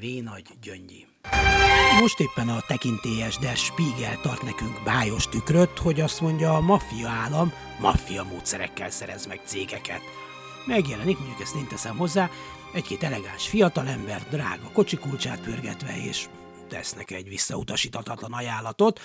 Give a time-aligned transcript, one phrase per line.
[0.00, 0.22] V.
[0.22, 1.06] Nagy Gyöngyi.
[2.00, 7.08] Most éppen a tekintélyes Der Spiegel tart nekünk bájos tükröt, hogy azt mondja, a maffia
[7.08, 10.00] állam maffia módszerekkel szerez meg cégeket.
[10.66, 12.30] Megjelenik, mondjuk ezt én teszem hozzá,
[12.74, 16.28] egy-két elegáns fiatalember drága kocsikulcsát pörgetve, és
[16.68, 19.00] tesznek egy visszautasítatatlan ajánlatot,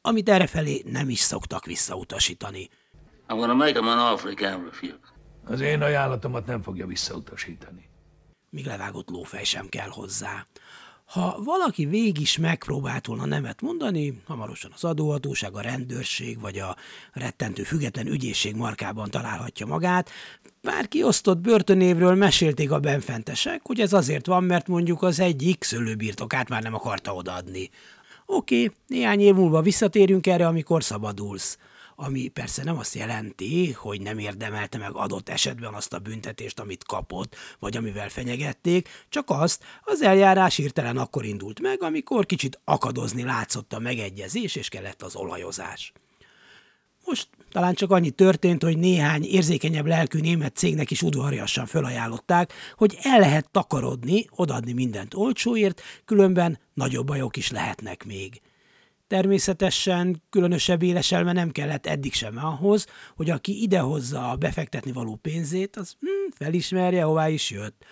[0.00, 2.68] amit errefelé nem is szoktak visszautasítani.
[3.28, 4.98] I'm gonna make him an offer he can't refuse.
[5.44, 7.88] Az én ajánlatomat nem fogja visszautasítani.
[8.50, 10.46] Míg levágott lófej sem kell hozzá.
[11.06, 16.76] Ha valaki végig is megpróbált volna nemet mondani, hamarosan az adóhatóság, a rendőrség vagy a
[17.12, 20.10] rettentő független ügyészség markában találhatja magát.
[20.60, 26.48] Pár kiosztott börtönévről mesélték a benfentesek, hogy ez azért van, mert mondjuk az egyik szőlőbirtokát
[26.48, 27.70] már nem akarta odaadni.
[28.26, 31.58] Oké, néhány év múlva visszatérünk erre, amikor szabadulsz
[31.96, 36.84] ami persze nem azt jelenti, hogy nem érdemelte meg adott esetben azt a büntetést, amit
[36.84, 43.22] kapott, vagy amivel fenyegették, csak azt, az eljárás hirtelen akkor indult meg, amikor kicsit akadozni
[43.22, 45.92] látszott a megegyezés, és kellett az olajozás.
[47.04, 52.98] Most talán csak annyi történt, hogy néhány érzékenyebb lelkű német cégnek is udvariasan felajánlották, hogy
[53.02, 58.40] el lehet takarodni, odadni mindent olcsóért, különben nagyobb bajok is lehetnek még.
[59.08, 65.76] Természetesen különösebb éleselme nem kellett eddig sem ahhoz, hogy aki idehozza a befektetni való pénzét,
[65.76, 67.86] az hm, felismerje, hová is jött.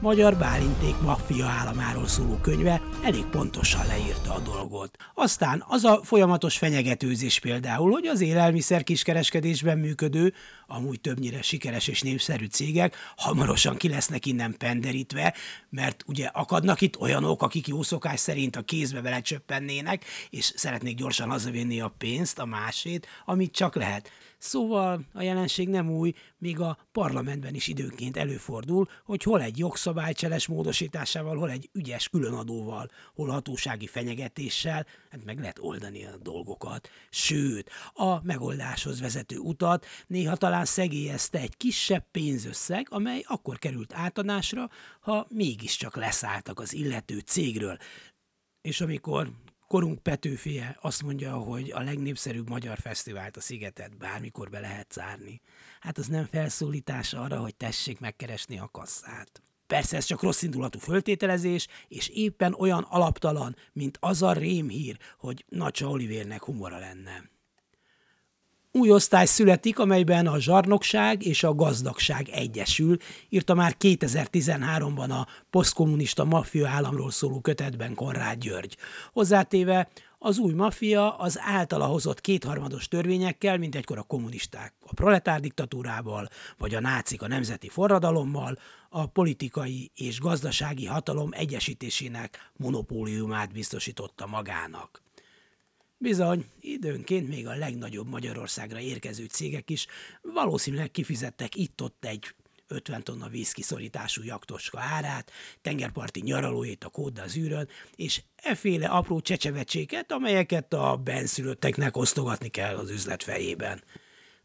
[0.00, 4.96] Magyar Bálinték maffia államáról szóló könyve elég pontosan leírta a dolgot.
[5.14, 10.32] Aztán az a folyamatos fenyegetőzés például, hogy az élelmiszer kiskereskedésben működő,
[10.66, 15.34] amúgy többnyire sikeres és népszerű cégek hamarosan ki lesznek innen penderítve,
[15.70, 21.30] mert ugye akadnak itt olyanok, akik jó szokás szerint a kézbe belecsöppennének, és szeretnék gyorsan
[21.30, 24.10] hazavinni a pénzt, a másét, amit csak lehet.
[24.38, 30.46] Szóval a jelenség nem új, még a parlamentben is időnként előfordul, hogy hol egy jogszabálycseles
[30.46, 36.90] módosításával, hol egy ügyes különadóval, hol hatósági fenyegetéssel, hát meg lehet oldani a dolgokat.
[37.10, 44.70] Sőt, a megoldáshoz vezető utat néha talán szegélyezte egy kisebb pénzösszeg, amely akkor került átadásra,
[45.00, 47.78] ha mégiscsak leszálltak az illető cégről.
[48.60, 49.30] És amikor
[49.66, 55.40] korunk Petőfie azt mondja, hogy a legnépszerűbb magyar fesztivált a Szigetet bármikor be lehet zárni.
[55.80, 59.42] Hát az nem felszólítás arra, hogy tessék megkeresni a kasszát.
[59.66, 65.44] Persze ez csak rossz indulatú föltételezés, és éppen olyan alaptalan, mint az a rémhír, hogy
[65.48, 67.34] Nacsa Olivérnek humora lenne.
[68.76, 72.96] Új osztály születik, amelyben a zsarnokság és a gazdagság egyesül,
[73.28, 78.76] írta már 2013-ban a posztkommunista maffia államról szóló kötetben Konrád György.
[79.12, 79.88] Hozzátéve
[80.18, 86.28] az új maffia az általa hozott kétharmados törvényekkel, mint egykor a kommunisták a proletár diktatúrával,
[86.58, 88.58] vagy a nácik a nemzeti forradalommal,
[88.88, 95.05] a politikai és gazdasági hatalom egyesítésének monopóliumát biztosította magának.
[95.98, 99.86] Bizony, időnként még a legnagyobb Magyarországra érkező cégek is
[100.22, 102.34] valószínűleg kifizettek itt-ott egy
[102.68, 105.30] 50 tonna vízkiszorítású jaktoska árát,
[105.62, 112.90] tengerparti nyaralóét a Côte űrön, és efféle apró csecsevecséket, amelyeket a benszülötteknek osztogatni kell az
[112.90, 113.82] üzlet fejében.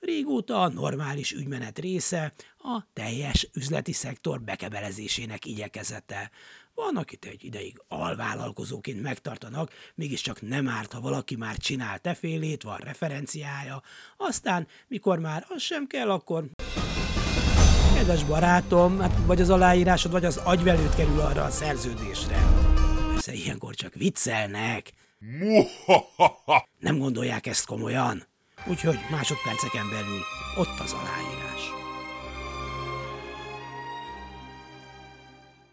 [0.02, 6.32] Régóta a normális ügymenet része a teljes üzleti szektor bekebelezésének igyekezete.
[6.76, 12.78] Van, akit egy ideig alvállalkozóként megtartanak, mégiscsak nem árt, ha valaki már csinál tefélét, van
[12.78, 13.82] referenciája,
[14.18, 16.46] aztán, mikor már az sem kell, akkor
[17.96, 22.46] kedves barátom, hát vagy az aláírásod, vagy az agyvelőt kerül arra a szerződésre.
[23.08, 24.92] Persze ilyenkor csak viccelnek.
[26.80, 28.30] Nem gondolják ezt komolyan.
[28.66, 30.22] Úgyhogy másodperceken belül
[30.56, 31.81] ott az aláírás.